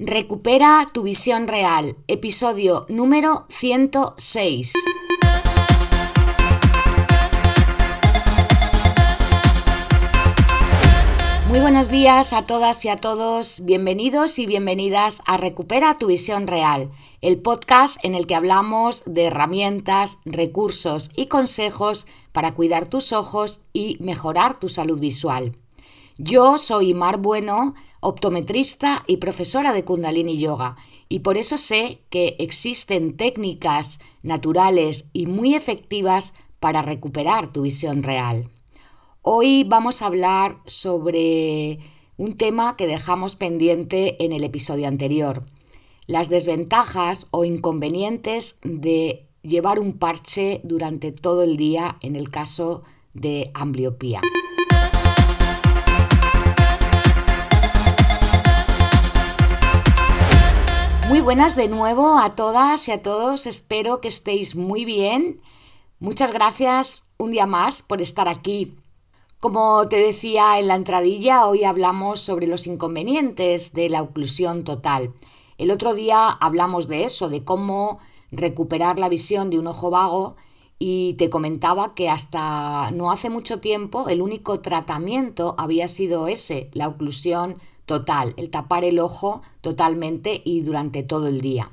[0.00, 4.72] Recupera tu visión real, episodio número 106.
[11.48, 16.46] Muy buenos días a todas y a todos, bienvenidos y bienvenidas a Recupera tu visión
[16.46, 23.12] real, el podcast en el que hablamos de herramientas, recursos y consejos para cuidar tus
[23.12, 25.56] ojos y mejorar tu salud visual.
[26.20, 30.74] Yo soy Mar Bueno, optometrista y profesora de Kundalini Yoga,
[31.08, 38.02] y por eso sé que existen técnicas naturales y muy efectivas para recuperar tu visión
[38.02, 38.50] real.
[39.22, 41.78] Hoy vamos a hablar sobre
[42.16, 45.44] un tema que dejamos pendiente en el episodio anterior,
[46.08, 52.82] las desventajas o inconvenientes de llevar un parche durante todo el día en el caso
[53.14, 54.20] de ambliopía.
[61.08, 65.40] Muy buenas de nuevo a todas y a todos, espero que estéis muy bien.
[66.00, 68.76] Muchas gracias un día más por estar aquí.
[69.40, 75.14] Como te decía en la entradilla, hoy hablamos sobre los inconvenientes de la oclusión total.
[75.56, 78.00] El otro día hablamos de eso, de cómo
[78.30, 80.36] recuperar la visión de un ojo vago
[80.78, 86.68] y te comentaba que hasta no hace mucho tiempo el único tratamiento había sido ese,
[86.74, 87.56] la oclusión
[87.88, 91.72] total, el tapar el ojo totalmente y durante todo el día.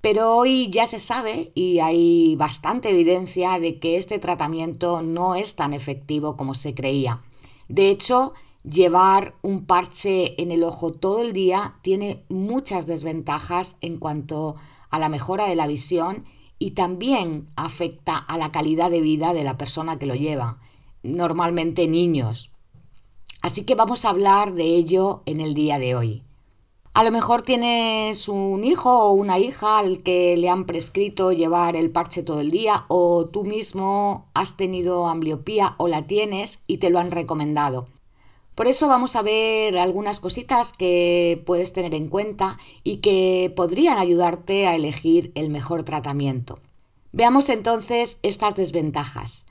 [0.00, 5.54] Pero hoy ya se sabe y hay bastante evidencia de que este tratamiento no es
[5.54, 7.20] tan efectivo como se creía.
[7.68, 8.32] De hecho,
[8.64, 14.56] llevar un parche en el ojo todo el día tiene muchas desventajas en cuanto
[14.88, 16.24] a la mejora de la visión
[16.58, 20.58] y también afecta a la calidad de vida de la persona que lo lleva,
[21.02, 22.52] normalmente niños.
[23.42, 26.24] Así que vamos a hablar de ello en el día de hoy.
[26.92, 31.76] A lo mejor tienes un hijo o una hija al que le han prescrito llevar
[31.76, 36.78] el parche todo el día o tú mismo has tenido ambliopía o la tienes y
[36.78, 37.86] te lo han recomendado.
[38.56, 43.96] Por eso vamos a ver algunas cositas que puedes tener en cuenta y que podrían
[43.96, 46.58] ayudarte a elegir el mejor tratamiento.
[47.12, 49.46] Veamos entonces estas desventajas.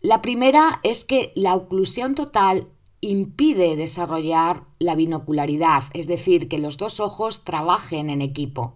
[0.00, 2.66] La primera es que la oclusión total
[3.00, 8.74] impide desarrollar la binocularidad, es decir, que los dos ojos trabajen en equipo.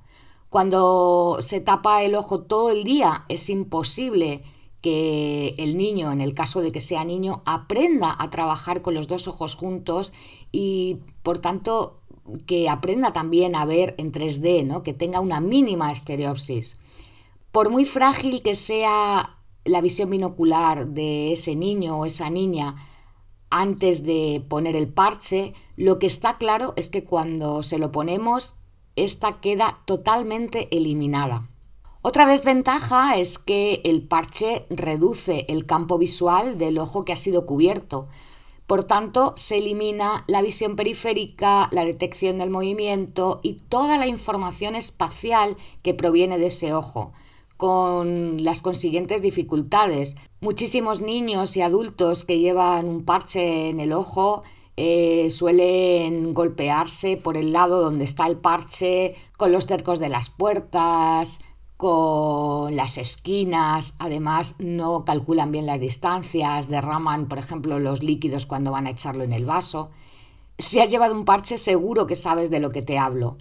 [0.49, 4.43] Cuando se tapa el ojo todo el día es imposible
[4.81, 9.09] que el niño, en el caso de que sea niño, aprenda a trabajar con los
[9.09, 10.13] dos ojos juntos
[10.53, 12.01] y por tanto
[12.47, 14.83] que aprenda también a ver en 3D, ¿no?
[14.83, 16.79] que tenga una mínima estereopsis.
[17.51, 22.77] Por muy frágil que sea la visión binocular de ese niño o esa niña,
[23.55, 28.57] antes de poner el parche, lo que está claro es que cuando se lo ponemos,
[28.97, 31.49] esta queda totalmente eliminada.
[32.03, 37.47] Otra desventaja es que el parche reduce el campo visual del ojo que ha sido
[37.47, 38.09] cubierto.
[38.67, 44.75] Por tanto, se elimina la visión periférica, la detección del movimiento y toda la información
[44.75, 47.13] espacial que proviene de ese ojo
[47.57, 50.17] con las consiguientes dificultades.
[50.41, 54.43] Muchísimos niños y adultos que llevan un parche en el ojo
[54.77, 60.31] eh, suelen golpearse por el lado donde está el parche, con los cercos de las
[60.31, 61.41] puertas,
[61.77, 68.73] con las esquinas, además no calculan bien las distancias, derraman, por ejemplo, los líquidos cuando
[68.73, 69.91] van a echarlo en el vaso.
[70.59, 73.37] Si has llevado un parche seguro que sabes de lo que te hablo.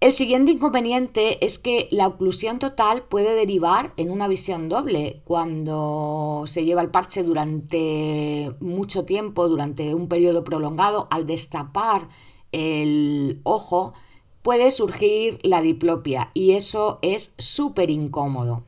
[0.00, 6.44] El siguiente inconveniente es que la oclusión total puede derivar en una visión doble cuando
[6.46, 12.06] se lleva el parche durante mucho tiempo, durante un periodo prolongado, al destapar
[12.52, 13.94] el ojo
[14.42, 18.62] puede surgir la diplopia y eso es súper incómodo.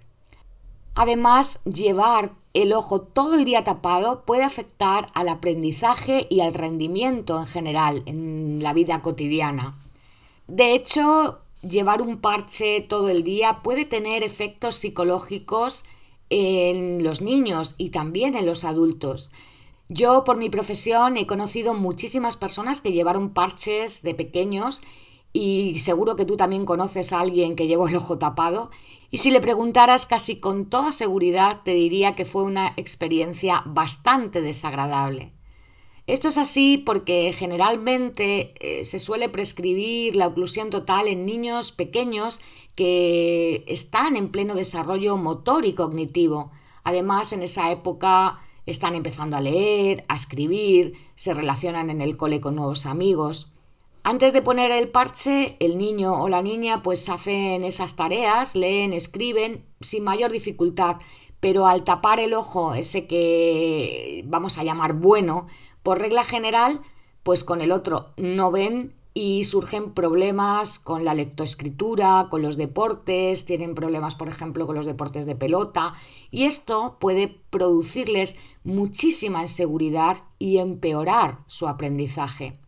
[0.94, 7.38] Además, llevar el ojo todo el día tapado puede afectar al aprendizaje y al rendimiento
[7.38, 9.74] en general en la vida cotidiana.
[10.48, 15.84] De hecho, llevar un parche todo el día puede tener efectos psicológicos
[16.30, 19.30] en los niños y también en los adultos.
[19.88, 24.82] Yo por mi profesión he conocido muchísimas personas que llevaron parches de pequeños
[25.32, 28.70] y seguro que tú también conoces a alguien que llevó el ojo tapado
[29.10, 34.40] y si le preguntaras casi con toda seguridad te diría que fue una experiencia bastante
[34.40, 35.32] desagradable.
[36.06, 42.40] Esto es así porque generalmente eh, se suele prescribir la oclusión total en niños pequeños
[42.76, 46.52] que están en pleno desarrollo motor y cognitivo.
[46.84, 52.40] Además, en esa época están empezando a leer, a escribir, se relacionan en el cole
[52.40, 53.50] con nuevos amigos.
[54.04, 58.92] Antes de poner el parche, el niño o la niña pues hacen esas tareas, leen,
[58.92, 60.98] escriben sin mayor dificultad,
[61.40, 65.46] pero al tapar el ojo, ese que vamos a llamar bueno,
[65.86, 66.80] por regla general,
[67.22, 73.44] pues con el otro no ven y surgen problemas con la lectoescritura, con los deportes,
[73.44, 75.94] tienen problemas, por ejemplo, con los deportes de pelota,
[76.32, 82.58] y esto puede producirles muchísima inseguridad y empeorar su aprendizaje.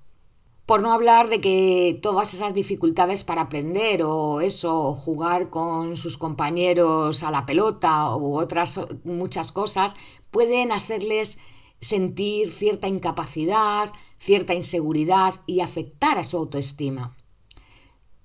[0.64, 6.18] Por no hablar de que todas esas dificultades para aprender o eso, jugar con sus
[6.18, 9.96] compañeros a la pelota u otras muchas cosas,
[10.30, 11.38] pueden hacerles
[11.80, 17.16] sentir cierta incapacidad, cierta inseguridad y afectar a su autoestima.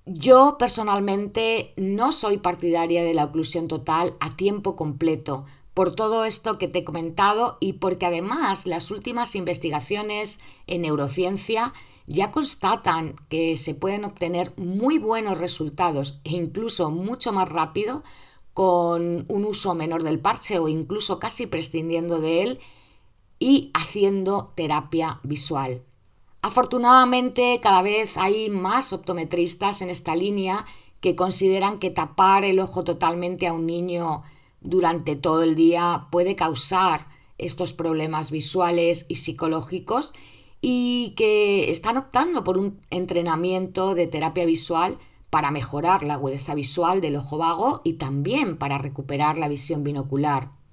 [0.06, 6.56] Yo personalmente no soy partidaria de la oclusión total a tiempo completo, por todo esto
[6.56, 11.72] que te he comentado y porque además las últimas investigaciones en neurociencia
[12.06, 18.04] ya constatan que se pueden obtener muy buenos resultados e incluso mucho más rápido
[18.52, 22.60] con un uso menor del parche o incluso casi prescindiendo de él
[23.44, 25.82] y haciendo terapia visual.
[26.40, 30.64] Afortunadamente cada vez hay más optometristas en esta línea
[31.02, 34.22] que consideran que tapar el ojo totalmente a un niño
[34.62, 37.06] durante todo el día puede causar
[37.36, 40.14] estos problemas visuales y psicológicos
[40.62, 44.96] y que están optando por un entrenamiento de terapia visual
[45.28, 50.63] para mejorar la agudeza visual del ojo vago y también para recuperar la visión binocular.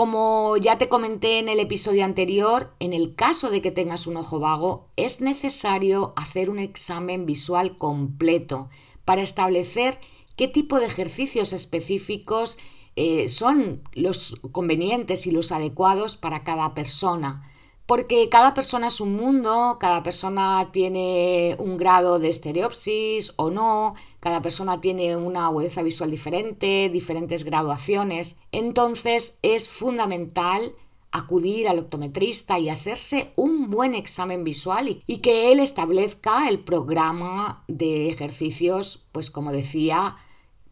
[0.00, 4.16] Como ya te comenté en el episodio anterior, en el caso de que tengas un
[4.16, 8.70] ojo vago, es necesario hacer un examen visual completo
[9.04, 10.00] para establecer
[10.36, 12.56] qué tipo de ejercicios específicos
[12.96, 17.42] eh, son los convenientes y los adecuados para cada persona
[17.90, 23.96] porque cada persona es un mundo, cada persona tiene un grado de estereopsis o no,
[24.20, 28.38] cada persona tiene una agudeza visual diferente, diferentes graduaciones.
[28.52, 30.72] Entonces es fundamental
[31.10, 37.64] acudir al optometrista y hacerse un buen examen visual y, que él establezca el programa
[37.66, 40.16] de ejercicios, pues como decía,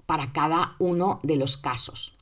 [0.07, 2.18] para cada uno de los casos.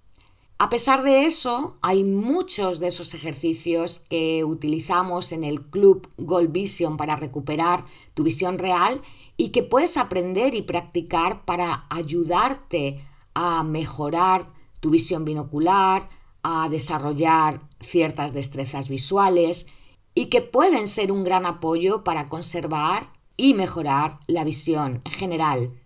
[0.59, 6.51] A pesar de eso, hay muchos de esos ejercicios que utilizamos en el club Gold
[6.51, 9.03] Vision para recuperar tu visión real
[9.37, 13.05] y que puedes aprender y practicar para ayudarte
[13.35, 14.51] a mejorar
[14.81, 16.09] tu visión binocular,
[16.43, 19.67] a desarrollar ciertas destrezas visuales
[20.15, 25.86] y que pueden ser un gran apoyo para conservar y mejorar la visión en general.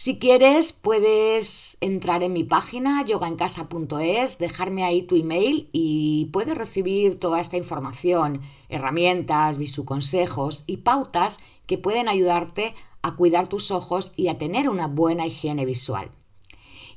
[0.00, 7.18] Si quieres, puedes entrar en mi página yogaencasa.es, dejarme ahí tu email y puedes recibir
[7.18, 14.28] toda esta información, herramientas, consejos y pautas que pueden ayudarte a cuidar tus ojos y
[14.28, 16.12] a tener una buena higiene visual.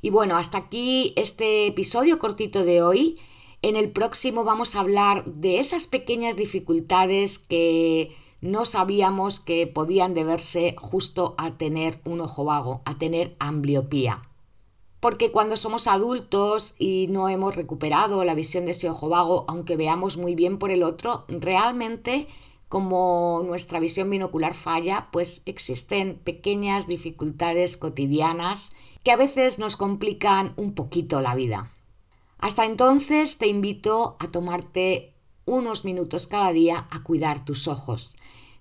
[0.03, 3.17] Y bueno, hasta aquí este episodio cortito de hoy.
[3.63, 8.11] En el próximo vamos a hablar de esas pequeñas dificultades que
[8.41, 14.27] no sabíamos que podían deberse justo a tener un ojo vago, a tener ambliopía.
[14.99, 19.75] Porque cuando somos adultos y no hemos recuperado la visión de ese ojo vago, aunque
[19.75, 22.27] veamos muy bien por el otro, realmente
[22.69, 30.53] como nuestra visión binocular falla, pues existen pequeñas dificultades cotidianas que a veces nos complican
[30.55, 31.71] un poquito la vida.
[32.37, 35.13] Hasta entonces te invito a tomarte
[35.45, 38.17] unos minutos cada día a cuidar tus ojos.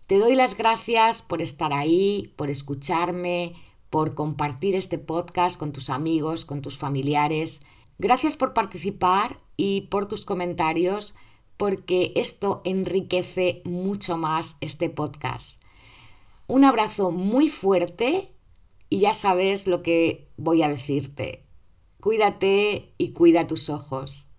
[0.06, 3.54] Te doy las gracias por estar ahí, por escucharme,
[3.90, 7.62] por compartir este podcast con tus amigos, con tus familiares.
[7.98, 11.14] Gracias por participar y por tus comentarios,
[11.56, 15.62] porque esto enriquece mucho más este podcast.
[16.46, 18.28] Un abrazo muy fuerte
[18.88, 21.46] y ya sabes lo que voy a decirte.
[22.00, 24.29] Cuídate y cuida tus ojos.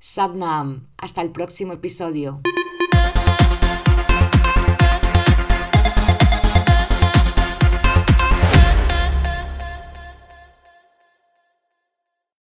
[0.00, 0.88] Sadnam.
[0.96, 2.40] Hasta el próximo episodio.